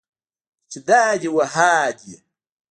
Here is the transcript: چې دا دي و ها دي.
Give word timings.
چې 0.71 0.77
دا 0.87 1.03
دي 1.21 1.29
و 1.31 1.37
ها 1.53 1.73
دي. 1.99 2.15